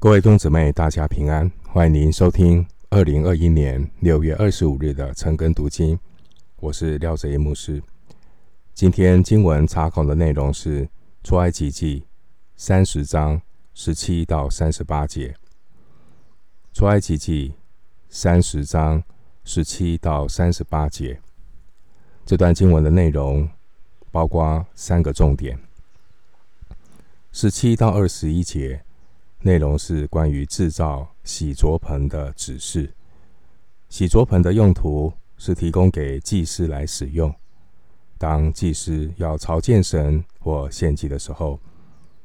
[0.00, 1.50] 各位弟兄姊妹，大家平安！
[1.72, 5.98] 欢迎您收听二零二一年六月二十五日的晨更读经。
[6.60, 7.82] 我是廖哲一牧师。
[8.72, 10.86] 今天经文查考的内容是
[11.24, 12.00] 《出埃及记》
[12.56, 13.42] 三十章
[13.74, 15.34] 十七到三十八节。
[16.78, 17.48] 《出埃及记》
[18.08, 19.02] 三十章
[19.42, 21.20] 十七到三十八节，
[22.24, 23.50] 这段经文的内容
[24.12, 25.58] 包括三个重点。
[27.32, 28.84] 十七到二十一节
[29.40, 32.92] 内容是关于制造洗濯盆的指示。
[33.88, 37.34] 洗濯盆的用途是提供给祭司来使用。
[38.18, 41.58] 当祭司要朝见神或献祭的时候，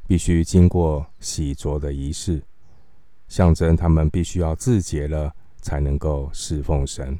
[0.07, 2.41] 必须经过洗濯的仪式，
[3.27, 7.19] 象征他们必须要自洁了才能够侍奉神。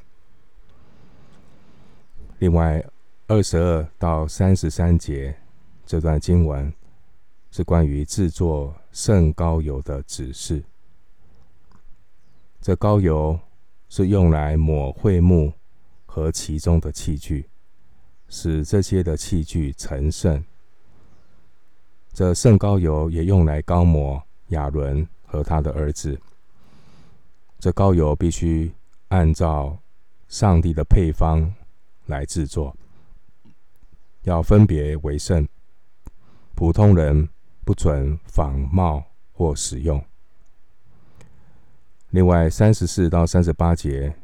[2.39, 2.83] 另外，
[3.27, 5.35] 二十二到三十三节
[5.85, 6.73] 这段经文。
[7.55, 10.63] 是关于制作圣膏油的指示。
[12.61, 13.37] 这膏油
[13.89, 15.51] 是用来抹会木
[16.05, 17.49] 和其中的器具，
[18.29, 20.41] 使这些的器具成圣。
[22.13, 26.17] 这圣膏油也用来膏抹亚伦和他的儿子。
[27.57, 28.71] 这膏油必须
[29.07, 29.75] 按照
[30.27, 31.51] 上帝的配方
[32.05, 32.77] 来制作，
[34.21, 35.47] 要分别为圣，
[36.53, 37.27] 普通人。
[37.65, 40.03] 不准仿冒或使用。
[42.09, 44.15] 另外，三十四到三十八节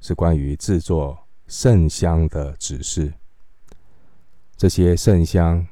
[0.00, 3.12] 是关于制作圣香的指示。
[4.56, 5.66] 这些圣香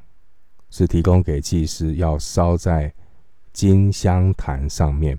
[0.71, 2.93] 是提供给祭司要烧在
[3.53, 5.19] 金香坛上面。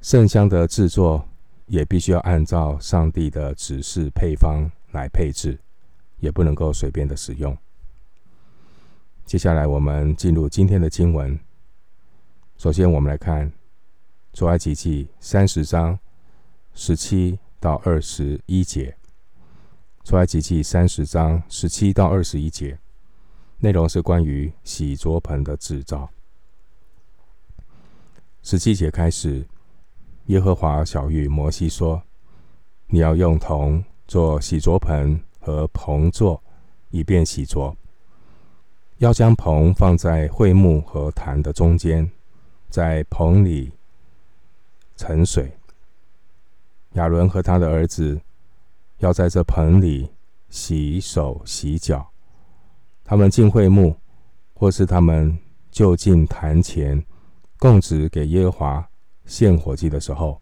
[0.00, 1.28] 圣香的制作
[1.66, 5.58] 也必须要按照上帝的指示配方来配置，
[6.18, 7.56] 也不能够随便的使用。
[9.30, 11.38] 接下来，我们进入今天的经文。
[12.56, 13.48] 首先，我们来看
[14.32, 15.96] 《出埃及记》三十章
[16.74, 18.96] 十七到二十一节。
[20.08, 22.76] 《出埃及记》三十章十七到二十一节
[23.58, 26.10] 内容是关于洗濯盆的制造。
[28.42, 29.46] 十七节开始，
[30.26, 32.02] 耶和华晓諭摩西说
[32.90, 36.42] ：“你要用铜做洗濯盆和盆座，
[36.88, 37.76] 以便洗濯。”
[39.00, 42.10] 要将盆放在会幕和坛的中间，
[42.68, 43.72] 在盆里
[44.94, 45.50] 盛水。
[46.92, 48.20] 亚伦和他的儿子
[48.98, 50.10] 要在这盆里
[50.50, 52.06] 洗手洗脚。
[53.02, 53.96] 他们进会幕，
[54.52, 55.38] 或是他们
[55.70, 57.02] 就近坛前
[57.58, 58.90] 供职给耶和华
[59.24, 60.38] 献火祭的时候，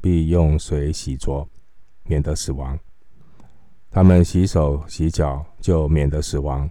[0.00, 1.46] 必用水洗濯，
[2.02, 2.76] 免得死亡。
[3.88, 6.68] 他们洗手洗脚，就免得死亡。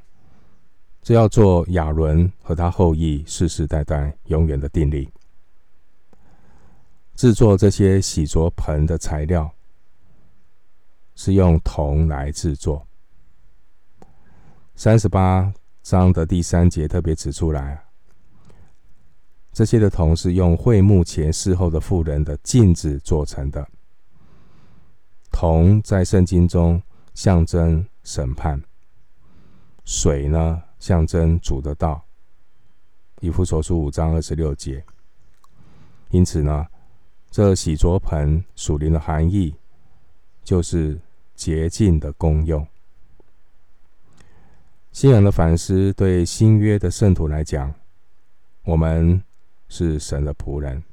[1.08, 5.10] 这要做亚伦和他后裔世世代代永远的定例。
[7.16, 9.50] 制作这些洗濯盆的材料
[11.16, 12.86] 是用铜来制作。
[14.76, 15.50] 三十八
[15.82, 17.82] 章的第三节特别指出来，
[19.54, 23.66] 这些的铜是用会幕前事后的妇人的镜子做成的。
[25.32, 28.62] 铜在圣经中象征审判，
[29.86, 30.64] 水呢？
[30.80, 32.06] 象征主的道，
[33.20, 34.84] 以弗所书五章二十六节。
[36.12, 36.68] 因此呢，
[37.32, 39.56] 这洗濯盆属灵的含义
[40.44, 41.00] 就是
[41.36, 42.66] 洁净的功用。
[44.92, 47.74] 信仰的反思，对新约的圣徒来讲，
[48.64, 49.22] 我们
[49.68, 50.84] 是神的仆人，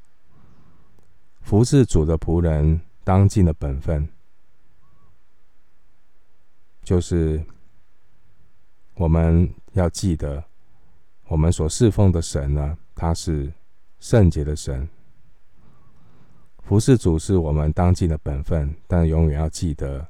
[1.43, 4.09] 服侍主的仆人当尽的本分，
[6.83, 7.45] 就是
[8.95, 9.53] 我们。
[9.75, 10.43] 要记得，
[11.27, 13.53] 我们所侍奉的神呢，他是
[14.01, 14.89] 圣洁的神。
[16.63, 20.07] 服侍主是我们当尽的本分，但永远要记得，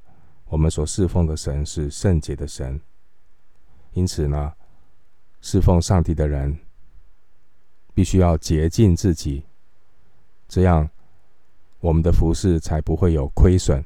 [0.46, 2.80] 我们所侍奉的神是圣洁的神。
[3.92, 4.52] 因此呢，
[5.40, 6.56] 侍奉上帝的人
[7.92, 9.44] 必须要洁净自己，
[10.46, 10.88] 这样
[11.80, 13.84] 我们的服侍才不会有亏损。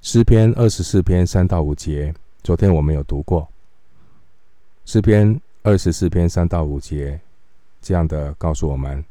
[0.00, 2.14] 诗篇二十四篇三到五节。
[2.42, 3.46] 昨天我们有读过
[4.84, 7.20] 诗篇二十四篇三到五节，
[7.82, 9.04] 这样的告诉我们：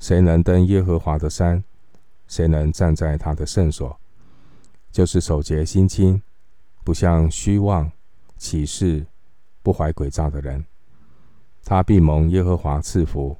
[0.00, 1.62] 谁能登耶和华的山？
[2.26, 3.96] 谁能站在他的圣所？
[4.90, 6.20] 就是守节心清，
[6.82, 7.90] 不向虚妄
[8.36, 9.06] 起誓，
[9.62, 10.64] 不怀诡诈的人。
[11.64, 13.36] 他必蒙耶和华赐福，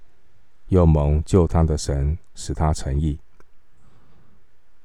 [0.68, 3.18] 又蒙救他的神使他成义。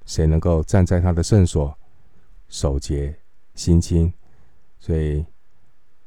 [0.05, 1.77] 谁能够站在他的圣所？
[2.49, 3.15] 守节
[3.55, 4.11] 心清。
[4.79, 5.25] 所以，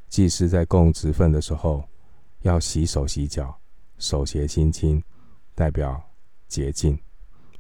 [0.09, 1.83] 祭司在供职份的时候，
[2.43, 3.59] 要洗手洗脚，
[3.99, 5.03] 手洁心清，
[5.55, 6.03] 代表
[6.47, 6.99] 洁净，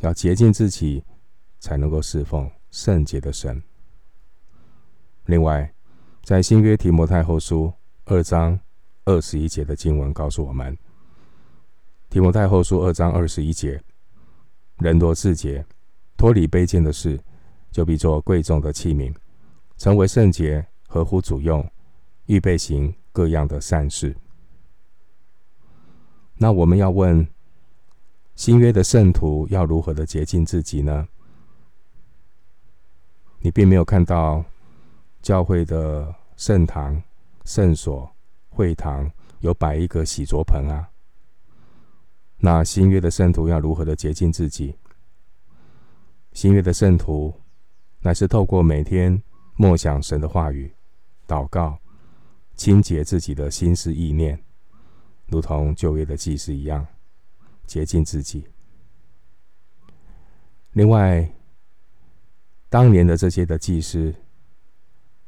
[0.00, 1.02] 要洁净自己，
[1.58, 3.62] 才能够侍奉圣洁的神。
[5.24, 5.72] 另外，
[6.22, 7.72] 在新约提摩太后书
[8.04, 8.58] 二章
[9.04, 10.76] 二十一节的经文告诉我们，
[12.10, 13.82] 提摩太后书二章二十一节，
[14.78, 15.64] 人多自洁，
[16.16, 17.18] 脱离卑贱的事，
[17.72, 19.14] 就必作贵重的器皿，
[19.76, 21.68] 成为圣洁，合乎主用，
[22.26, 24.16] 预备行各样的善事。
[26.36, 27.26] 那我们要问，
[28.34, 31.08] 新约的圣徒要如何的洁净自己呢？
[33.40, 34.44] 你并没有看到
[35.22, 37.02] 教会的圣堂、
[37.44, 38.10] 圣所、
[38.48, 40.88] 会堂有摆一个洗濯盆啊。
[42.38, 44.74] 那新约的圣徒要如何的洁净自己？
[46.32, 47.32] 新约的圣徒
[48.00, 49.22] 乃是透过每天
[49.56, 50.72] 默想神的话语、
[51.26, 51.78] 祷告，
[52.54, 54.38] 清洁自己的心思意念。
[55.26, 56.86] 如同旧约的祭司一样，
[57.66, 58.46] 洁净自己。
[60.72, 61.28] 另外，
[62.68, 64.14] 当年的这些的祭司，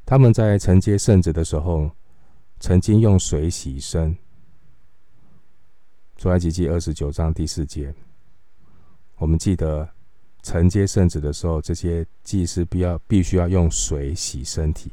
[0.05, 1.91] 他们在承接圣职的时候，
[2.61, 4.17] 曾经用水洗身。
[6.17, 7.95] 出埃及记二十九章第四节，
[9.17, 9.89] 我们记得
[10.49, 14.91] 承接圣旨的时候，这些祭司必要必须要用水洗身体。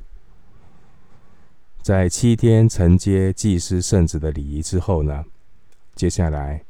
[1.81, 5.23] 在七天承接祭司圣旨的礼仪之后呢，
[5.95, 6.65] 接下来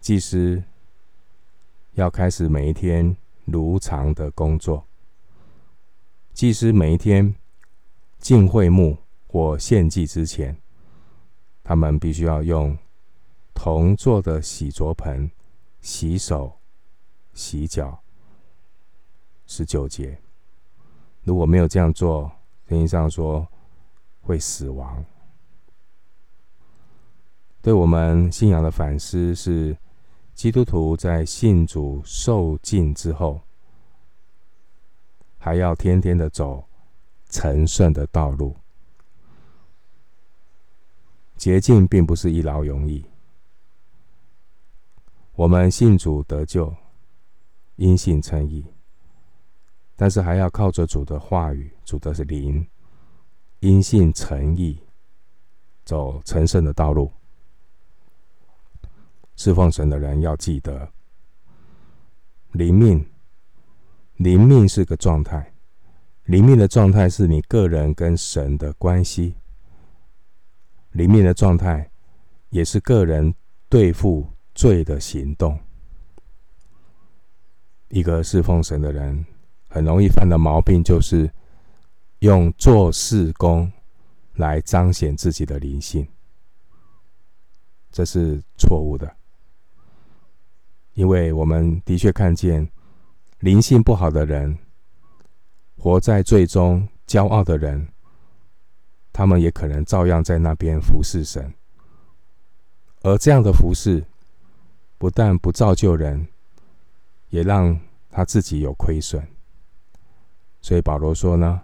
[0.00, 0.62] 祭司
[1.96, 3.14] 要开始每一天
[3.44, 4.86] 如常的工作。
[6.32, 7.34] 祭司每一天
[8.18, 8.96] 进会幕
[9.26, 10.56] 或献祭之前，
[11.62, 12.78] 他们必须要用
[13.52, 15.30] 铜做的洗濯盆
[15.82, 16.57] 洗手、
[17.38, 17.96] 洗脚。
[19.46, 20.18] 十九节，
[21.22, 22.30] 如果没有这样做，
[22.68, 23.46] 圣经上说。
[24.20, 25.02] 会死亡。
[27.62, 29.74] 对我们信仰的反思是：
[30.34, 33.40] 基督徒在信主受尽之后，
[35.38, 36.62] 还要天天的走
[37.30, 38.54] 成圣的道路。
[41.38, 43.02] 捷径并不是一劳永逸。
[45.36, 46.76] 我们信主得救，
[47.78, 48.66] 因信称义，
[49.94, 52.66] 但是还要靠着主的话语，主的是灵。
[53.60, 54.80] 因信称义，
[55.84, 57.12] 走成圣的道路。
[59.36, 60.90] 侍奉神的人要记得，
[62.52, 63.04] 灵命，
[64.16, 65.52] 灵命是个状态，
[66.24, 69.36] 灵命的状态是你个人跟神的关系。
[70.90, 71.88] 灵命的状态
[72.50, 73.32] 也是个人
[73.68, 75.58] 对付罪的行动。
[77.88, 79.24] 一个侍奉神的人，
[79.68, 81.30] 很容易犯的毛病就是。
[82.20, 83.70] 用做事工
[84.34, 86.04] 来彰显自己的灵性，
[87.92, 89.08] 这是错误的。
[90.94, 92.68] 因为我们的确看见
[93.38, 94.58] 灵性不好的人，
[95.76, 97.86] 活在罪中、骄傲的人，
[99.12, 101.54] 他们也可能照样在那边服侍神。
[103.02, 104.04] 而这样的服侍，
[104.98, 106.26] 不但不造就人，
[107.30, 107.78] 也让
[108.10, 109.26] 他自己有亏损。
[110.60, 111.62] 所以保罗说呢，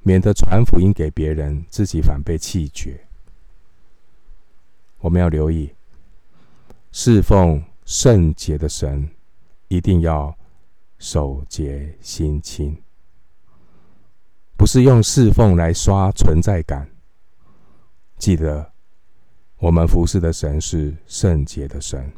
[0.00, 3.06] 免得传福音给别人，自己反被弃绝。
[4.98, 5.74] 我们要留意，
[6.90, 9.08] 侍奉圣洁的神，
[9.68, 10.36] 一定要
[10.98, 12.82] 守洁心清，
[14.56, 16.88] 不是用侍奉来刷存在感。
[18.16, 18.72] 记得，
[19.58, 22.10] 我们服侍的神是圣洁的神。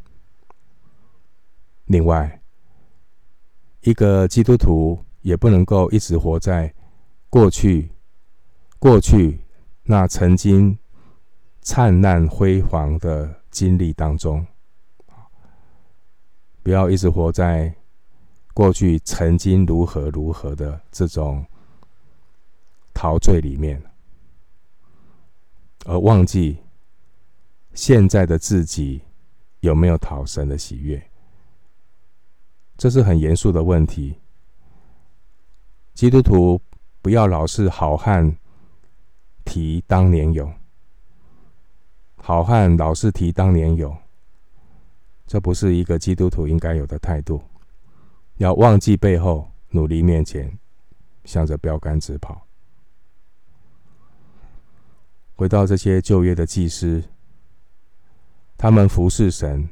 [1.86, 2.37] 另外，
[3.88, 6.74] 一个基督徒也不能够一直活在。
[7.30, 7.90] 过去，
[8.78, 9.40] 过去
[9.82, 10.78] 那曾经
[11.62, 14.46] 灿烂辉煌的经历当中，
[16.62, 17.74] 不要一直活在
[18.52, 21.46] 过去曾经如何如何的这种
[22.92, 23.82] 陶醉里面，
[25.86, 26.58] 而忘记
[27.72, 29.00] 现在的自己
[29.60, 31.07] 有没有讨神的喜悦，
[32.78, 34.14] 这是很严肃的问题。
[35.92, 36.58] 基督徒。
[37.00, 38.36] 不要老是好汉
[39.44, 40.52] 提当年勇，
[42.16, 43.96] 好汉老是提当年勇，
[45.24, 47.40] 这不是一个基督徒应该有的态度。
[48.38, 50.58] 要忘记背后，努力面前，
[51.24, 52.42] 向着标杆直跑。
[55.36, 57.02] 回到这些旧约的祭司，
[58.58, 59.66] 他们服侍神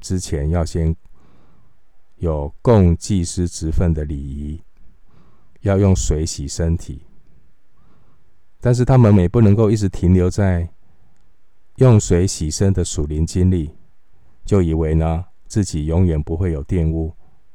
[0.00, 0.94] 之前，要先
[2.18, 4.62] 有供祭司职分的礼仪。
[5.62, 7.02] 要用水洗身体，
[8.60, 10.68] 但是他们也不能够一直停留在
[11.78, 13.74] 用水洗身的属灵经历，
[14.44, 17.12] 就以为呢自己永远不会有玷污，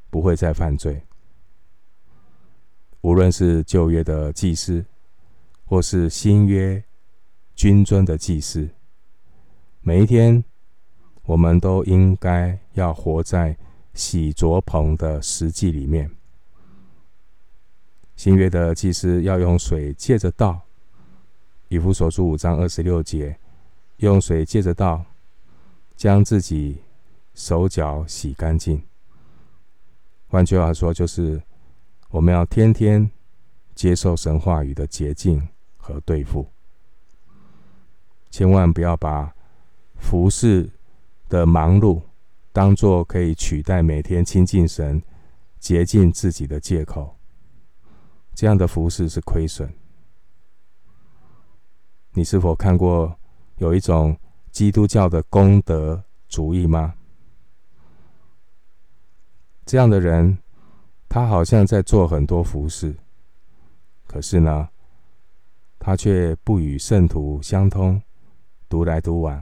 [0.10, 1.02] 不会再犯罪。
[3.00, 4.86] 无论是旧约的祭司，
[5.64, 6.84] 或是新约
[7.56, 8.70] 君尊的祭司，
[9.80, 10.44] 每一天，
[11.24, 13.58] 我们都应该要活在
[13.94, 16.10] 洗濯棚的实际里面。
[18.16, 20.62] 新约的祭司要用水借着道，
[21.68, 23.38] 以弗所书五章二十六节，
[23.98, 25.06] 用水借着道，
[25.96, 26.78] 将自己
[27.34, 28.84] 手脚洗干净。
[30.28, 31.42] 换句话说，就是
[32.10, 33.10] 我们要天天
[33.74, 35.48] 接受神话语的洁净。
[35.86, 36.48] 和对付，
[38.32, 39.36] 千万不要把
[39.98, 40.70] 服侍
[41.28, 42.02] 的忙碌
[42.54, 45.02] 当作可以取代每天亲近神、
[45.60, 47.18] 洁净自己的借口。
[48.36, 49.74] 这样的服侍是亏损。
[52.12, 53.20] 你是否看过
[53.58, 54.16] 有一种
[54.52, 56.94] 基督教的功德主义吗？
[59.66, 60.38] 这样的人，
[61.10, 62.96] 他好像在做很多服侍，
[64.06, 64.70] 可是呢，
[65.80, 68.00] 他却不与圣徒相通，
[68.70, 69.42] 独来独往，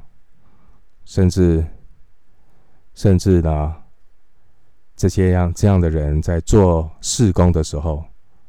[1.04, 1.68] 甚至
[2.94, 3.76] 甚至呢，
[4.96, 8.04] 这些样这样的人在做事工的时候，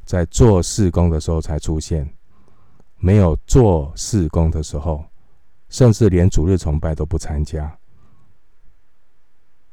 [0.04, 2.12] 在做事工的时候才出现，
[2.99, 5.04] 没有做事工的时候，
[5.68, 7.78] 甚至连主日崇拜都不参加，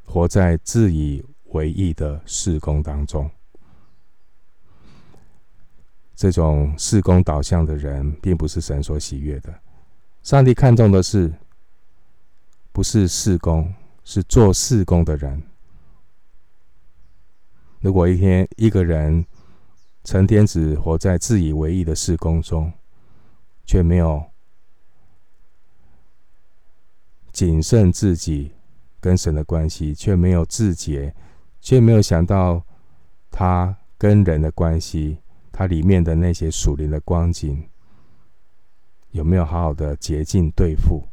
[0.05, 3.29] 活在自以为义的事工当中。
[6.15, 9.53] 这种事工导向的人，并不是神所喜悦的。
[10.21, 11.33] 上帝看重的是，
[12.73, 13.73] 不是事工，
[14.09, 15.39] 是做事工的人。
[17.79, 19.23] 如果一天一个人
[20.03, 22.73] 成天只活在自以为义的事工中，
[23.65, 24.25] 却没有
[27.31, 28.51] 谨慎自己
[28.99, 31.13] 跟神的关系，却没有自洁，
[31.61, 32.65] 却没有想到
[33.29, 35.19] 他跟人的关系。
[35.51, 37.69] 它里面的那些属灵的光景，
[39.11, 41.07] 有没有好好的洁净对付？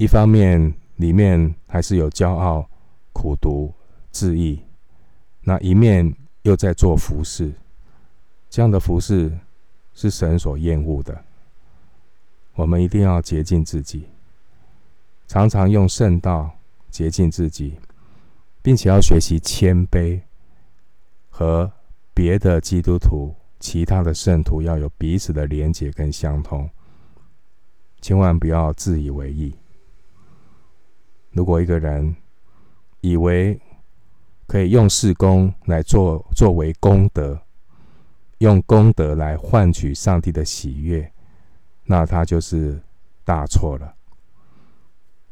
[0.00, 2.66] 一方面里面还是有骄傲、
[3.12, 3.70] 苦读、
[4.10, 4.58] 自意，
[5.42, 7.52] 那一面又在做服事，
[8.48, 9.30] 这样的服事
[9.92, 11.22] 是神所厌恶的。
[12.54, 14.06] 我们一定要洁净自己，
[15.28, 16.50] 常常用圣道
[16.88, 17.74] 洁净自己，
[18.62, 20.18] 并且要学习谦卑。
[21.28, 21.70] 和
[22.14, 26.70] 别的基督徒、其他的圣徒要有彼此的连结跟相通，
[28.00, 29.54] 千万不要自以为意。
[31.32, 32.16] 如果一个人
[33.00, 33.60] 以为
[34.46, 37.40] 可以用事工来做作为功德，
[38.38, 41.12] 用功德来换取上帝的喜悦，
[41.84, 42.80] 那他就是
[43.24, 43.94] 大错了。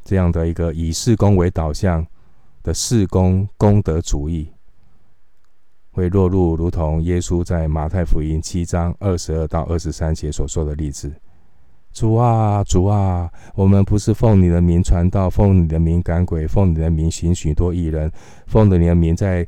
[0.03, 2.05] 这样的一个以事工为导向
[2.63, 4.51] 的事工功德主义。
[5.91, 11.11] 会落入如同耶稣在马太福音七章二十二到二十三节所说的例子
[11.91, 18.11] ：“主啊，主啊，我们不是奉你的名传道，奉你的名赶鬼，奉你的名行许多异人，
[18.47, 19.45] 奉你的名在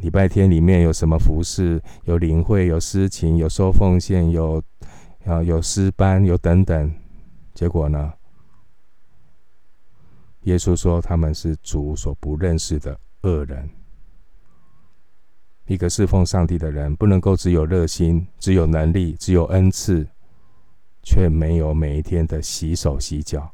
[0.00, 1.82] 礼拜天里面有什么服事？
[2.04, 4.62] 有领会，有司琴，有收奉献，有
[5.24, 6.92] 啊有诗班，有等等。
[7.54, 8.12] 结果呢？
[10.42, 13.68] 耶稣说他们是主所不认识的恶人。”
[15.66, 20.06] 一个侍奉上帝的人，不能够只有热心、只有能力、只有恩赐，
[21.06, 23.52] 却没有每一天的洗手洗脚，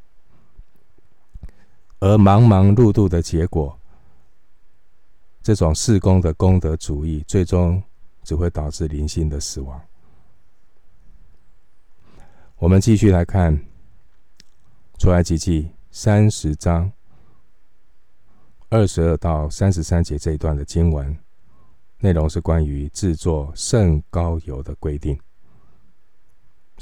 [2.00, 3.78] 而忙忙碌碌的结果，
[5.42, 7.82] 这种事工的功德主义，最终
[8.24, 9.78] 只会导致灵性的死亡。
[12.56, 13.62] 我们继续来看
[14.98, 16.90] 出埃及记三十章
[18.70, 21.14] 二十二到三十三节这一段的经文。
[21.98, 25.20] 内容是关于制作圣膏油的规定。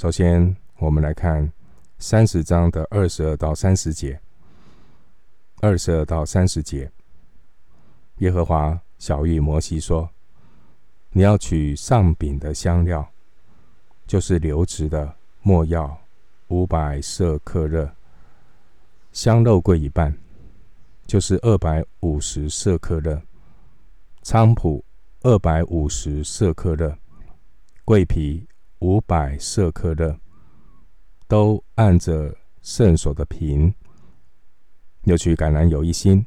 [0.00, 1.52] 首先，我们来看
[1.98, 4.18] 三十章的二十二到三十节。
[5.60, 6.90] 二十二到三十节，
[8.16, 10.08] 耶和华晓諭摩西说
[11.12, 13.06] ：“你要取上饼的香料，
[14.06, 16.00] 就是流质的没药
[16.48, 17.94] 五百舍客勒，
[19.12, 20.16] 香肉桂一半，
[21.06, 23.20] 就是二百五十舍客勒，
[24.22, 24.82] 菖蒲。”
[25.20, 26.96] 二百五十舍客勒，
[27.84, 28.46] 桂皮
[28.80, 30.18] 五百舍克勒，
[31.26, 33.72] 都按着圣所的瓶。
[35.04, 36.26] 又取橄榄油一斤，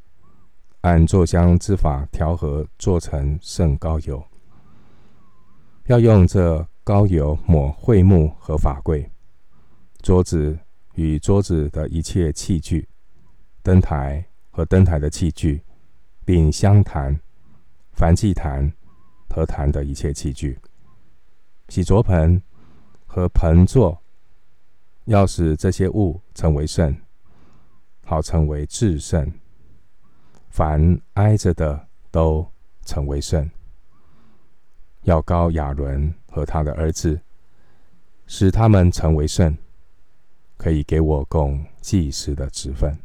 [0.82, 4.24] 按做香之法调和，做成圣膏油。
[5.86, 9.12] 要用这膏油抹桧木和法柜，
[10.02, 10.58] 桌子
[10.96, 12.88] 与桌子的一切器具，
[13.62, 15.62] 灯台和灯台的器具，
[16.26, 17.20] 并香坛、
[17.96, 18.74] 燔祭坛
[19.30, 20.58] 和坛的一切器具，
[21.70, 22.42] 洗濯盆
[23.06, 24.02] 和盆座，
[25.06, 26.96] 要使这些物成为圣，
[28.06, 29.32] 好成为至圣。
[30.50, 32.48] 凡挨着的都
[32.86, 33.50] 成为圣。
[35.02, 37.20] 要高亚伦和他的儿子，
[38.28, 39.58] 使他们成为圣，
[40.58, 42.98] 可以给我供祭司的职分。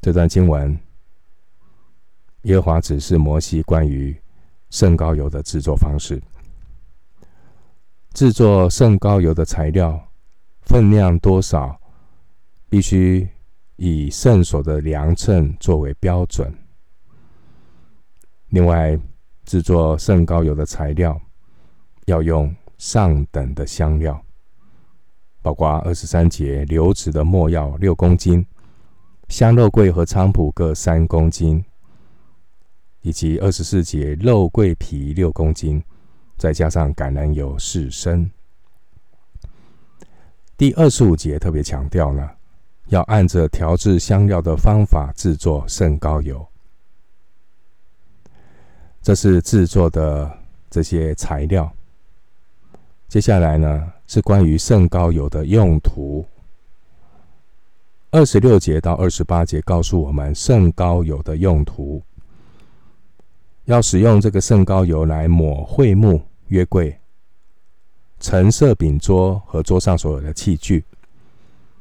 [0.00, 0.78] 这段经文，
[2.42, 4.16] 耶和华指示摩西关于
[4.70, 6.22] 圣膏油的制作方式。
[8.12, 10.08] 制作圣膏油的材料
[10.60, 11.80] 分量多少，
[12.68, 13.26] 必须
[13.76, 16.52] 以圣所的量秤作为标准。
[18.50, 18.98] 另外，
[19.46, 21.18] 制作圣膏油的材料
[22.04, 24.22] 要用上等的香料，
[25.40, 28.46] 包括二十三节流质的没药六公斤，
[29.28, 31.64] 香肉桂和菖蒲各三公斤，
[33.00, 35.82] 以及二十四节肉桂皮六公斤，
[36.42, 38.28] 再加上橄榄油四升。
[40.56, 42.34] 第二十五节特别强调了，
[42.88, 46.44] 要按着调制香料的方法制作圣膏油。
[49.00, 50.36] 这是制作的
[50.68, 51.72] 这些材料。
[53.06, 56.26] 接下来呢，是关于圣膏油的用途。
[58.10, 62.02] 二十六节到二十八节告诉我们圣膏油的用途，
[63.66, 66.20] 要使用这个圣膏油来抹会幕、
[66.52, 66.96] 约柜、
[68.20, 70.84] 橙色饼桌和桌上所有的器具，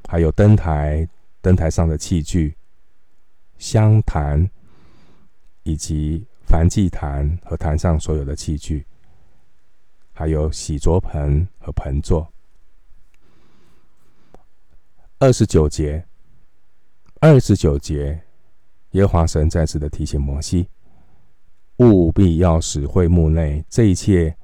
[0.07, 1.07] 还有灯台、
[1.41, 2.55] 灯台上的器具、
[3.57, 4.49] 香坛
[5.63, 6.25] 以及。
[6.47, 8.85] 燔祭坛和坛上所有的器具，
[10.11, 12.27] 还有洗濯盆和盆座。
[15.17, 16.05] 二十九节，
[17.21, 18.21] 二十九节，
[18.89, 20.67] 耶和华神再次的提醒摩西，
[21.77, 24.35] 务必要使会幕内这一切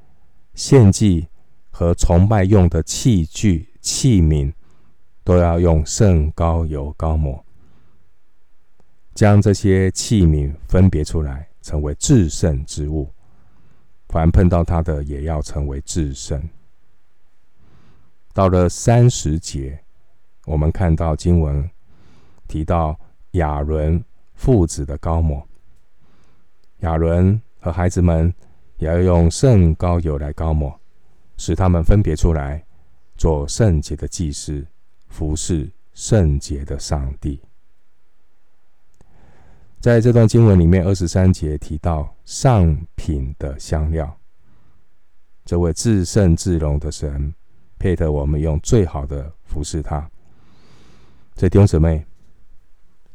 [0.58, 1.30] 献祭
[1.70, 4.52] 和崇拜用的器具器皿，
[5.24, 7.46] 都要用圣膏油膏抹，
[9.14, 11.48] 将这些器皿分别出来。
[11.62, 13.12] 成为至圣之物，
[14.08, 16.42] 凡碰到它的，也要成为至圣。
[18.32, 19.78] 到了三十节，
[20.46, 21.70] 我们看到经文
[22.48, 22.98] 提到
[23.32, 24.02] 亚伦
[24.34, 25.46] 父子的膏抹，
[26.80, 28.34] 亚伦和孩子们
[28.78, 30.80] 也要用圣膏油来膏抹，
[31.38, 32.64] 使他们分别出来，
[33.16, 34.66] 做圣洁的祭司，
[35.08, 37.42] 服侍圣洁的上帝。
[39.80, 44.18] 在这段经文里面，二十三节提到上品的香料，
[45.46, 47.34] 这位至圣至荣的神，
[47.78, 50.10] 配得我们用最好的服侍他。
[51.36, 52.06] 这弟兄姊妹，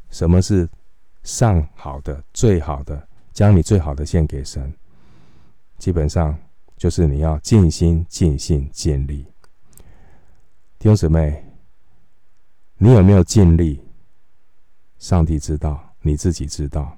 [0.09, 0.67] 什么是
[1.23, 3.07] 上好的、最好的？
[3.33, 4.73] 将你最好的献给神，
[5.83, 6.33] 基本上
[6.77, 9.25] 就是你要尽心、尽性、尽力。
[10.79, 11.43] 弟兄姊妹，
[12.77, 13.81] 你有没有尽力？
[14.97, 15.93] 上帝知道。
[16.01, 16.97] 你自己知道，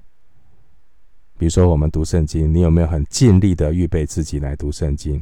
[1.36, 5.20] 比如说我们读圣经，你有没有很尽力的预备自己来读圣经？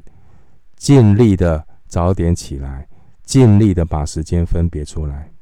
[0.77, 2.87] 尽力的早点起来，
[3.23, 5.33] 尽力的把时间分别出来。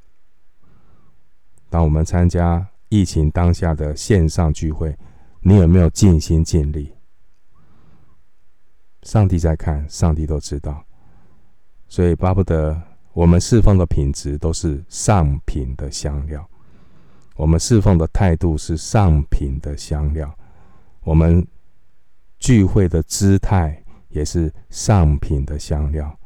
[1.69, 4.97] 当我们参加疫情当下的线上聚会，
[5.41, 6.93] 你有没有尽心尽力？
[9.03, 10.85] 上帝在看，上帝都知道，
[11.89, 12.81] 所以巴不得
[13.13, 16.49] 我们侍奉的品质都是上品的香料。
[17.35, 20.33] 我们侍奉的态度是上品的香料，
[21.01, 21.47] 我们
[22.39, 26.17] 聚会的姿态也是上品的香料。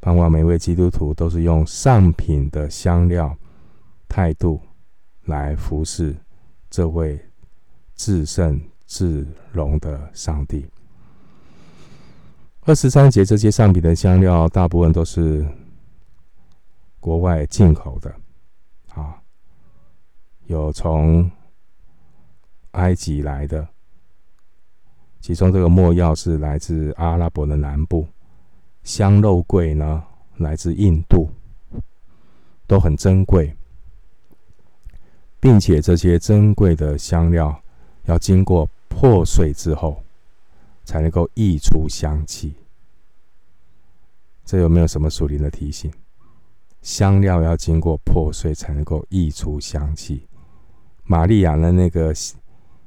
[0.00, 3.34] 盼望每位基督徒都是用上品的香料
[4.06, 4.60] 态度
[5.24, 6.14] 来服侍
[6.68, 7.18] 这位
[7.96, 10.66] 至圣至荣的上帝。
[12.66, 15.46] 二十三节这些上品的香料，大部分都是
[16.98, 18.14] 国外进口的，
[18.94, 19.20] 啊。
[20.46, 21.30] 有从
[22.72, 23.66] 埃及来的，
[25.20, 28.06] 其中这个没药是来自阿拉伯的南部，
[28.82, 30.02] 香肉桂呢
[30.36, 31.30] 来自印度，
[32.66, 33.54] 都很珍贵，
[35.38, 37.58] 并且这些珍贵的香料
[38.04, 40.02] 要经过破碎之后，
[40.84, 42.54] 才能够溢出香气。
[44.44, 45.92] 这有没有什么属灵的提醒？
[46.82, 50.28] 香料要经过破碎才能够溢出香气。
[51.04, 52.14] 玛利亚的那个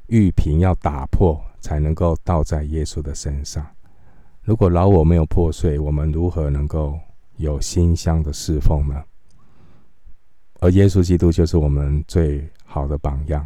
[0.06, 3.66] 玉瓶要打破，才能够倒在耶稣的身上。
[4.44, 7.00] 如果老我没有破碎，我们如何能够
[7.38, 9.04] 有馨香的侍奉呢？
[10.60, 13.46] 而耶稣基督就是我们最好的榜样。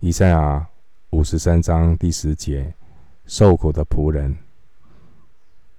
[0.00, 0.68] 以赛亚
[1.16, 2.74] 五十三章第十节，
[3.24, 4.36] 受苦的仆人，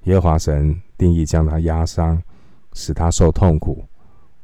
[0.06, 2.20] 耶和华神定义将他压伤，
[2.74, 3.86] 使他受痛苦，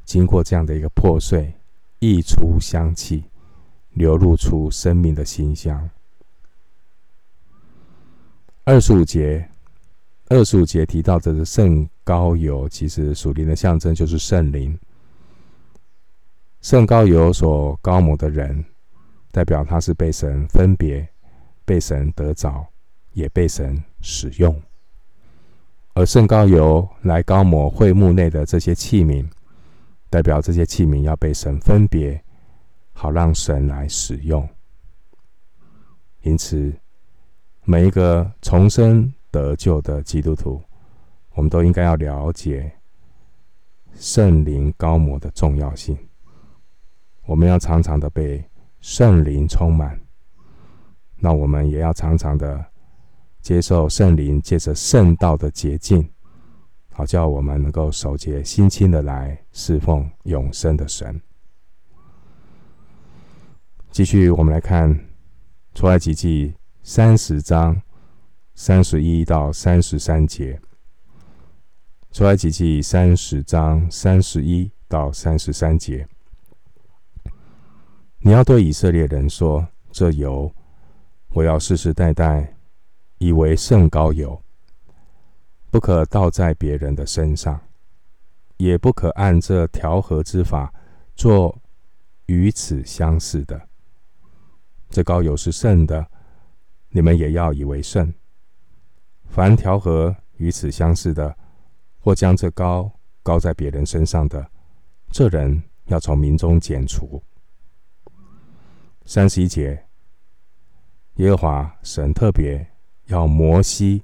[0.04, 1.52] 经过这样的一个破碎，
[1.98, 3.24] 溢出香气，
[3.94, 5.90] 流露出生命的馨香。
[8.62, 9.50] 二十五节，
[10.28, 14.78] 二十五节提到这是圣膏油，其实属灵的象征就是圣灵。
[16.60, 18.64] 圣膏油所膏抹的人。
[19.34, 21.08] 代表他是被神分别、
[21.64, 22.64] 被神得着，
[23.14, 24.62] 也被神使用。
[25.92, 29.28] 而圣膏油来高摩会幕内的这些器皿，
[30.08, 32.22] 代表这些器皿要被神分别，
[32.92, 34.48] 好让神来使用。
[36.22, 36.72] 因此，
[37.64, 40.62] 每一个重生得救的基督徒，
[41.32, 42.70] 我们都应该要了解
[43.96, 45.98] 圣灵高摩的重要性。
[47.26, 48.48] 我们要常常的被。
[48.84, 49.98] 圣灵充满，
[51.16, 52.62] 那我们也要常常的
[53.40, 56.06] 接受圣灵借着圣道的洁净，
[56.92, 61.18] 好叫我们能够守节心清的来侍奉永生的神。
[63.90, 64.94] 继续，我们来看
[65.72, 67.80] 出埃及记三十章
[68.54, 70.60] 三十一到三十三节。
[72.12, 76.06] 出埃及记三十章三十一到三十三节。
[78.26, 80.50] 你要对以色列人说：“这油，
[81.28, 82.56] 我要世世代代
[83.18, 84.42] 以为圣膏油，
[85.70, 87.60] 不可倒在别人的身上，
[88.56, 90.72] 也不可按这调和之法
[91.14, 91.54] 做
[92.24, 93.68] 与此相似的。
[94.88, 96.06] 这膏油是圣的，
[96.88, 98.10] 你们也要以为圣。
[99.28, 101.36] 凡调和与此相似的，
[101.98, 102.90] 或将这膏
[103.22, 104.50] 膏在别人身上的，
[105.10, 107.22] 这人要从民中剪除。”
[109.06, 109.84] 三十一节，
[111.16, 112.66] 耶和华神特别
[113.06, 114.02] 要摩西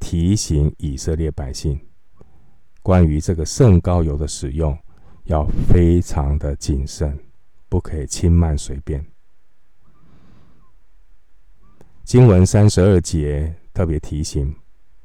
[0.00, 1.78] 提醒以色列百姓，
[2.82, 4.76] 关于这个圣膏油的使用，
[5.24, 7.18] 要非常的谨慎，
[7.68, 9.04] 不可以轻慢随便。
[12.02, 14.54] 经文三十二节特别提醒，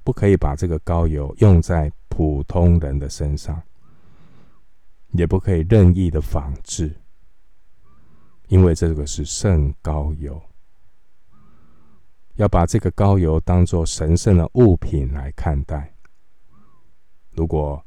[0.06, 3.62] 不可以把这个膏油用在普通人的身上，
[5.12, 6.96] 也不可以任意的仿制。
[8.48, 10.42] 因为这个是圣膏油，
[12.36, 15.94] 要把这个膏油当作神圣的物品来看待。
[17.32, 17.84] 如果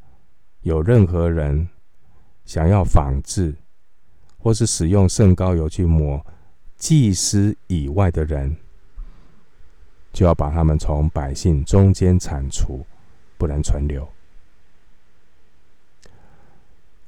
[0.61, 1.67] 有任何人
[2.45, 3.55] 想要仿制，
[4.37, 6.25] 或是使用圣膏油去抹
[6.77, 8.55] 祭司以外的人，
[10.13, 12.85] 就要把他们从百姓中间铲除，
[13.39, 14.07] 不能存留。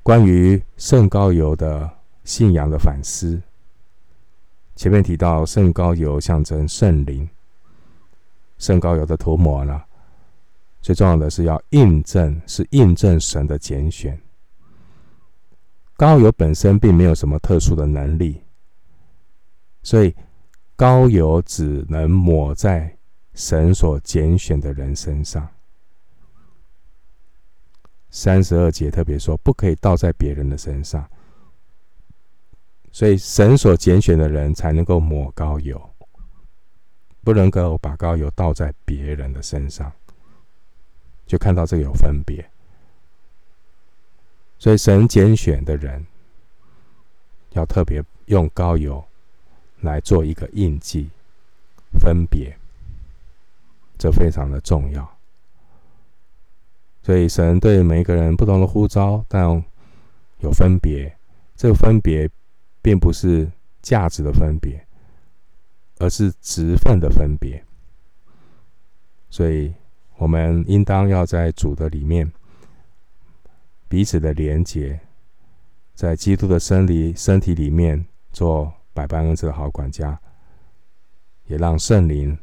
[0.03, 2.02] 关于圣膏油的。
[2.25, 3.41] 信仰的反思。
[4.75, 7.29] 前面提到圣膏油象征圣灵，
[8.59, 9.83] 圣膏油的涂抹呢，
[10.81, 14.21] 最重要的是要印证，是印证神的拣选。
[15.95, 18.43] 膏油本身并没有什么特殊的能力，
[19.83, 20.15] 所以
[20.75, 22.97] 膏油只能抹在
[23.35, 25.49] 神所拣选的人身上。
[28.11, 31.09] 三十二节特别说，不可以倒在别人的身上。
[32.95, 35.81] 所以，神所拣选的人才能够抹膏油，
[37.25, 39.91] 不能够把膏油倒在别人的身上，
[41.27, 42.47] 就看到这个有分别。
[44.59, 46.07] 所以，神拣选的人
[47.53, 49.03] 要特别用膏油
[49.81, 51.09] 来做一个印记，
[51.99, 52.55] 分别，
[53.99, 55.17] 这非常的重要。
[57.03, 59.45] 所以，神对每一个人不同的呼召，但
[60.41, 61.17] 有分别，
[61.57, 62.31] 这个分别。
[62.83, 64.85] 并不是价值的分别，
[65.99, 67.65] 而是职分的分别。
[69.31, 69.73] 所以，
[70.17, 72.31] 我们应当要在主的里面
[73.89, 75.01] 彼此的连结，
[75.95, 80.21] 在基督的身体身体里面做百般恩赐的好管家，
[81.47, 82.37] 也让圣灵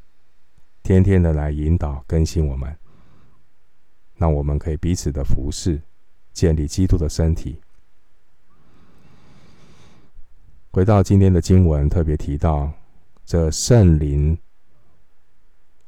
[0.82, 2.75] 天天的来引导更新我们，
[4.15, 5.80] 让我们可以彼此的服侍，
[6.34, 7.62] 建立基督的身体。
[10.72, 12.72] 回到今天的经文，特别提到
[13.26, 14.38] 这圣灵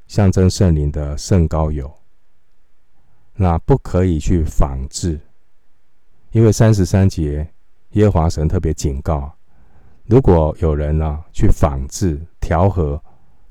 [0.08, 1.92] 象征圣灵的圣膏油，
[3.36, 5.20] 那不可以去仿制，
[6.32, 7.48] 因为三十三节
[7.92, 9.32] 耶和华神特别警告，
[10.06, 13.00] 如果有人呢、啊、去仿制调和，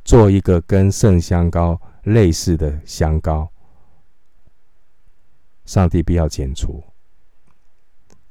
[0.05, 3.49] 做一个跟圣香膏类似的香膏，
[5.65, 6.83] 上帝必要剪除。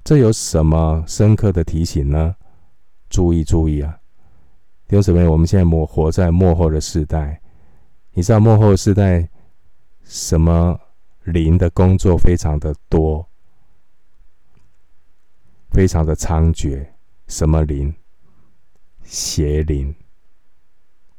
[0.03, 2.35] 这有什么深刻的提醒呢？
[3.09, 3.99] 注意注意啊，
[4.87, 7.41] 弟兄姊妹，我们现在末活在幕后的世代，
[8.13, 9.27] 你知道幕后的世代
[10.03, 10.79] 什么
[11.23, 13.27] 灵的工作非常的多，
[15.71, 16.85] 非常的猖獗。
[17.27, 17.93] 什么灵？
[19.03, 19.93] 邪灵。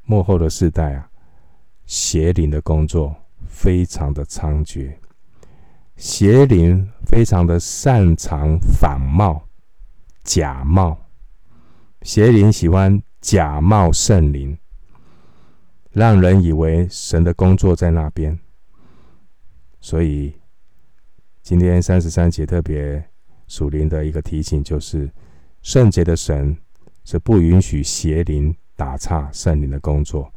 [0.03, 1.09] 幕后的世代啊，
[1.87, 3.14] 邪灵的工作
[3.46, 4.92] 非常的猖獗。
[5.96, 9.40] 邪灵非常的擅长仿冒、
[10.24, 10.98] 假冒，
[12.02, 14.56] 邪灵喜欢假冒圣灵，
[15.90, 18.38] 让人以为神的工作在那边。
[19.80, 20.34] 所以，
[21.42, 23.04] 今天三十三节特别
[23.46, 25.12] 属灵的一个提醒，就是
[25.60, 26.56] 圣洁的神
[27.04, 30.32] 是不允许邪灵打岔圣灵的工作。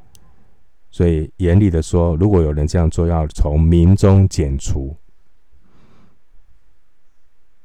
[0.91, 4.95] 所以严厉的说，如果有人这样做，要从民中剪除。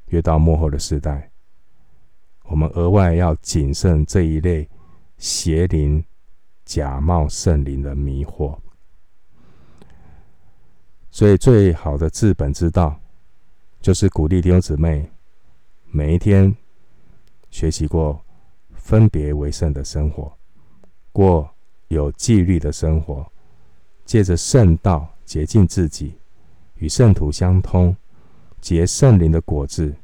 [0.07, 1.28] 越到末后的时代，
[2.49, 4.67] 我们额外要谨慎这一类
[5.17, 6.03] 邪灵、
[6.65, 8.57] 假冒圣灵的迷惑。
[11.11, 12.99] 所以，最好的治本之道，
[13.79, 15.07] 就是鼓励弟兄姊妹
[15.91, 16.55] 每一天
[17.51, 18.19] 学习过
[18.73, 20.35] 分别为圣的生活，
[21.11, 21.47] 过
[21.89, 23.31] 有纪律的生活，
[24.05, 26.15] 借着圣道洁净自己，
[26.75, 27.95] 与圣徒相通。
[28.59, 29.95] 结圣灵的果子，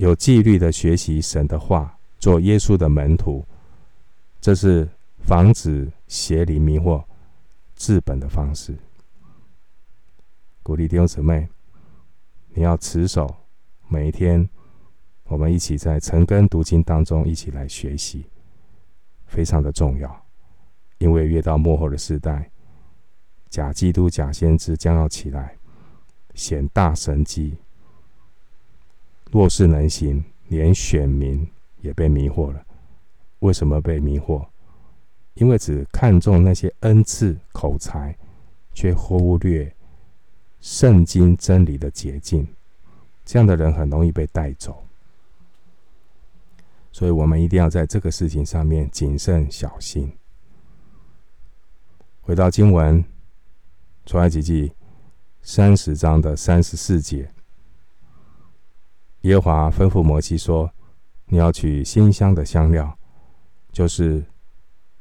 [0.00, 3.44] 有纪律的学习神的话，做耶稣的门徒，
[4.40, 7.04] 这是防止邪灵迷惑
[7.76, 8.74] 治本的方式。
[10.62, 11.46] 鼓励弟兄姊妹，
[12.54, 13.30] 你要持守
[13.88, 14.48] 每一天，
[15.24, 18.24] 我们一起在晨更读经当中一起来学习，
[19.26, 20.24] 非常的重要。
[20.96, 22.50] 因为越到末后的时代，
[23.50, 25.58] 假基督、假先知将要起来。
[26.34, 27.58] 显大神迹，
[29.30, 31.46] 若是能行，连选民
[31.80, 32.64] 也被迷惑了。
[33.40, 34.46] 为什么被迷惑？
[35.34, 38.16] 因为只看重那些恩赐、口才，
[38.74, 39.74] 却忽略
[40.60, 42.46] 圣经真理的捷径。
[43.24, 44.84] 这样的人很容易被带走。
[46.92, 50.12] 所以我们一定要在这个事情上面谨慎小心。
[52.20, 53.04] 回到经文，
[54.04, 54.72] 出埃及记。
[55.42, 57.32] 三十章的三十四节，
[59.22, 60.70] 耶和华吩咐摩西说
[61.26, 62.98] ：“你要取馨香的香料，
[63.70, 64.24] 就是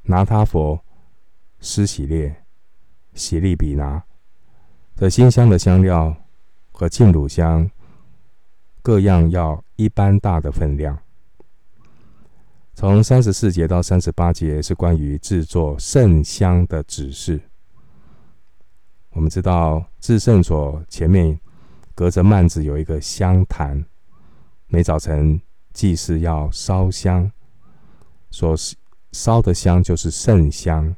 [0.03, 0.79] 拿他佛、
[1.59, 2.43] 施洗列、
[3.13, 4.03] 洗利比拿
[4.95, 6.15] 这馨香的香料
[6.71, 7.69] 和净乳香，
[8.81, 10.97] 各样要一般大的分量。”
[12.75, 17.41] 从三十四节到三十八节是关于制作圣香的指示。
[19.11, 21.37] 我们知道，至圣所前面
[21.93, 23.83] 隔着幔子有一个香坛，
[24.71, 25.41] 每早晨
[25.73, 27.31] 祭司要烧香，
[28.29, 28.55] 所
[29.11, 30.95] 烧的香就是圣香。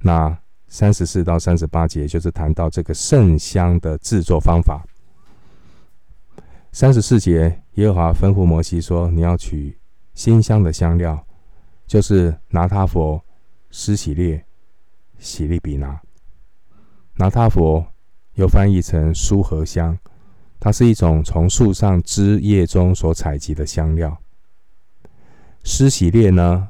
[0.00, 0.38] 那
[0.68, 4.84] 三十四到三十八节就是谈到这个圣香的制作方法。
[6.72, 9.78] 三十四节，耶和华吩咐摩西说：“你要取
[10.12, 11.26] 馨香的香料，
[11.86, 13.18] 就是拿他佛、
[13.70, 14.44] 施洗列、
[15.18, 15.98] 洗利比拿。”
[17.16, 17.86] 拿他佛
[18.34, 19.98] 又翻译成苏合香，
[20.64, 24.16] 它是一种从树上枝叶中所采集的香料。
[25.64, 26.68] 施洗列呢，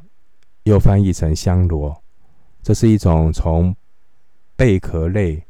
[0.62, 2.02] 又翻译成香罗，
[2.62, 3.76] 这是一种从
[4.56, 5.44] 贝壳类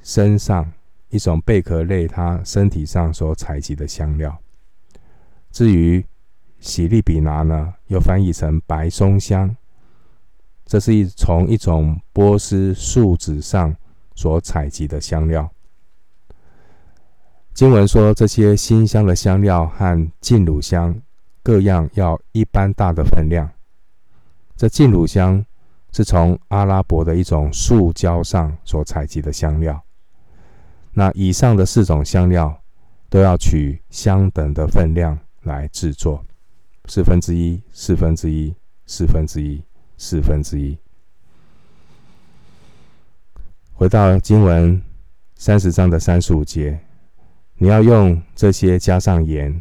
[0.00, 0.72] 身上
[1.10, 4.34] 一种贝壳类它身体上所采集的香料。
[5.50, 6.02] 至于
[6.60, 9.54] 洗利比拿呢，又翻译成白松香，
[10.64, 13.76] 这是一从一种波斯树脂上。
[14.16, 15.50] 所采集的香料，
[17.54, 21.00] 经文说，这些新香的香料和净乳香
[21.40, 23.48] 各样要一般大的分量。
[24.56, 25.44] 这净乳香
[25.92, 29.80] 是从阿拉伯的一种树胶上所采集的香料。
[30.92, 32.60] 那以上的四种香料
[33.08, 36.24] 都要取相等的分量来制作，
[36.86, 38.52] 四分之一、四分之一、
[38.84, 39.62] 四分之一、
[39.96, 40.76] 四分之一。
[43.74, 44.82] 回到经文
[45.36, 46.80] 三十章的三十五节，
[47.56, 49.60] 你要用这些加上盐，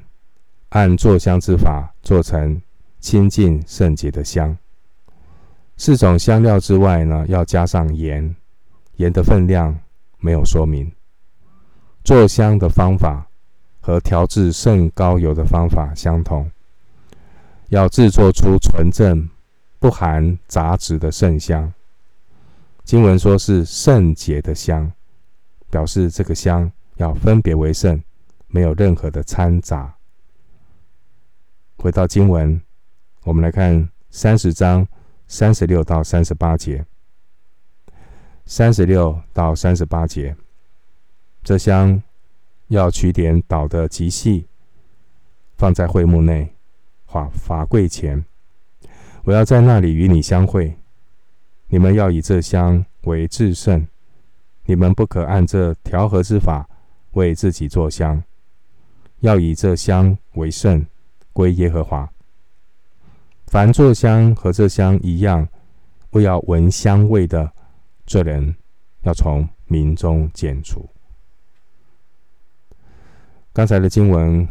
[0.69, 2.61] 按做香之法做成
[2.99, 4.57] 清净圣洁的香。
[5.77, 8.35] 四种香料之外呢，要加上盐，
[8.95, 9.77] 盐的分量
[10.19, 10.91] 没有说明。
[12.03, 13.27] 做香的方法
[13.79, 16.49] 和调制圣膏油的方法相同，
[17.69, 19.29] 要制作出纯正、
[19.79, 21.71] 不含杂质的圣香。
[22.83, 24.91] 经文说是圣洁的香，
[25.69, 28.01] 表示这个香要分别为圣，
[28.47, 29.95] 没有任何的掺杂。
[31.77, 32.61] 回到经文，
[33.23, 34.87] 我们来看三十章
[35.27, 36.85] 三十六到三十八节。
[38.45, 40.35] 三十六到三十八节，
[41.43, 42.03] 这香
[42.67, 44.45] 要取点捣的极细，
[45.55, 46.53] 放在会幕内，
[47.05, 48.25] 法法柜前。
[49.23, 50.77] 我要在那里与你相会。
[51.67, 53.87] 你们要以这香为至圣，
[54.65, 56.69] 你们不可按这调和之法
[57.13, 58.23] 为自己做香，
[59.21, 60.85] 要以这香为圣，
[61.31, 62.09] 归耶和华。
[63.47, 65.47] 凡做香和这香一样，
[66.11, 67.51] 为要闻香味的。
[68.05, 68.53] 这人
[69.03, 70.89] 要从民中剪除。
[73.53, 74.45] 刚才的经文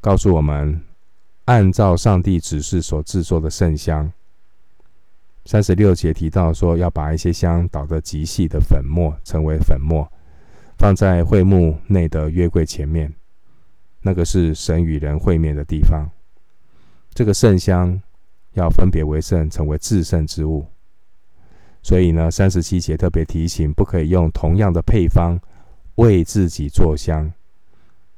[0.00, 0.80] 告诉我们，
[1.44, 4.10] 按照上帝指示所制作的圣香，
[5.44, 10.10] 三十六节提到说，要把一些香捣得极细的粉末，成为粉末，
[10.78, 13.12] 放在会幕内的约柜前面。
[14.02, 16.08] 那个是神与人会面的地方。
[17.14, 18.00] 这个圣香
[18.52, 20.66] 要分别为圣，成为至圣之物。
[21.82, 25.38] 所以呢，三十七节特别提醒，不可以用同样的配方
[25.96, 27.32] 为自己做香，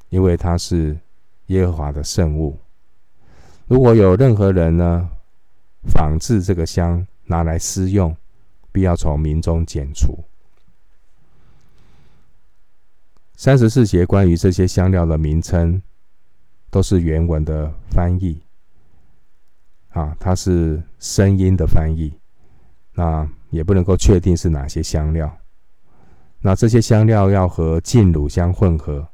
[0.08, 0.96] 因为它是
[1.46, 2.58] 耶和华的圣物。
[3.66, 5.08] 如果有任何人呢
[5.88, 8.16] 仿制这个香拿来私用，
[8.72, 10.18] 必要从民中剪除。
[13.36, 15.80] 三十四节关于这些香料的名称，
[16.70, 18.40] 都是原文的翻译，
[19.90, 22.12] 啊，它是声音的翻译，
[22.94, 23.28] 那。
[23.50, 25.34] 也不能够确定是哪些香料。
[26.40, 29.08] 那这些香料要和浸乳香混合，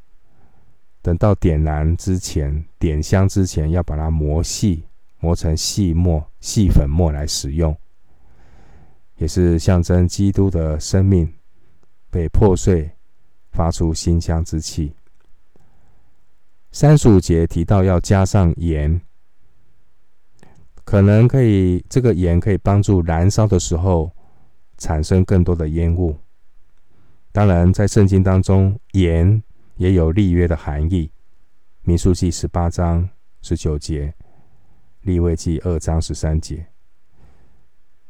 [1.02, 4.84] 等到点燃之前、点香之前，要把它磨细，
[5.20, 7.76] 磨成细末、细粉末来使用，
[9.16, 11.30] 也是象征基督的生命
[12.10, 12.90] 被破碎，
[13.52, 14.92] 发出馨香之气。
[16.72, 19.00] 三十五节提到要加上盐，
[20.84, 24.10] 可能可以，这个盐可以帮助燃烧的时候。
[24.78, 26.16] 产生更多的烟雾。
[27.30, 29.40] 当然，在圣经当中，盐
[29.76, 31.08] 也有立约的含义。
[31.82, 33.08] 民数记十八章
[33.42, 34.12] 十九节，
[35.02, 36.66] 立位记二章十三节。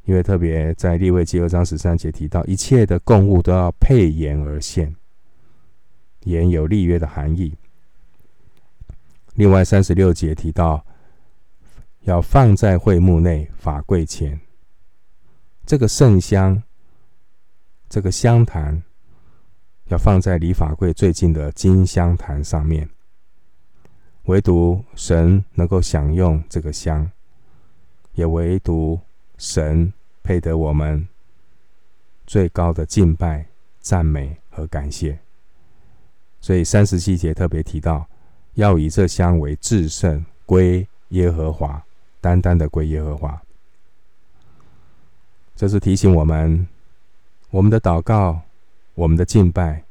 [0.05, 4.97] 因为特别在立位记二章十三节提到，一切的供物都要配盐而献，
[6.25, 7.55] 言有立约的含义。
[9.35, 10.85] 另外，三十六节提到
[12.01, 14.39] 要放在会幕内法柜前。
[15.65, 16.63] 这个圣香，
[17.89, 18.83] 这个香坛
[19.87, 22.89] 要放在离法柜最近的金香坛上面。
[24.25, 27.11] 唯独神能够享用这个香，
[28.15, 29.01] 也唯独
[29.39, 31.09] 神配得我们
[32.27, 33.47] 最高的敬拜、
[33.81, 35.19] 赞美和感谢。
[36.43, 38.05] 所以三十七节特别提到，
[38.55, 41.83] 要以这香为至圣，归耶和华，
[42.21, 43.41] 单单的归耶和华。
[45.55, 46.67] 这是提醒我们，
[47.51, 48.41] 我们的祷告、
[48.95, 49.85] 我们的敬拜，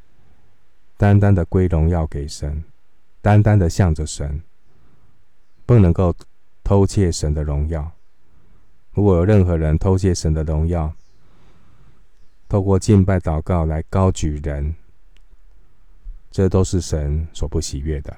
[0.98, 2.62] 单单的归荣耀给神，
[3.22, 4.42] 单单的向着神，
[5.66, 6.14] 不能够
[6.66, 7.90] 偷窃神的荣耀。
[8.94, 10.94] 如果有任何人偷窃神的荣耀，
[12.50, 14.76] 透过敬拜祷告来高举人，
[16.32, 18.18] 这都是神所不喜悦的。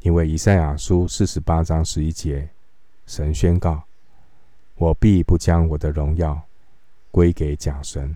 [0.00, 2.48] 因为以赛亚书四十八章十一节，
[3.06, 3.82] 神宣告。
[4.76, 6.38] 我必不将我的荣耀
[7.10, 8.14] 归给假神。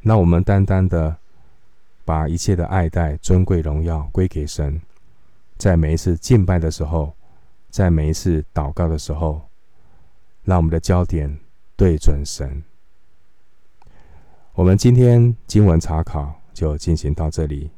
[0.00, 1.16] 那我们单单的
[2.04, 4.80] 把一切的爱戴、尊贵、荣耀归给神，
[5.58, 7.12] 在每一次敬拜的时候，
[7.68, 9.42] 在每一次祷告的时候，
[10.44, 11.38] 让我们的焦点
[11.76, 12.62] 对准神。
[14.52, 17.70] 我们今天经文查考就进行到这里，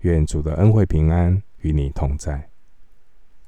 [0.00, 2.50] 愿主的恩惠平安与你同在。